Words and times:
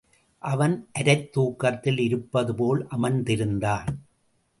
அவன் 0.43 0.89
அரைத் 0.99 1.31
தூக்கத்தில் 1.31 1.97
இருப்பது 1.97 2.55
போல் 2.55 2.87
அமர்ந்திருந்தான். 2.87 3.85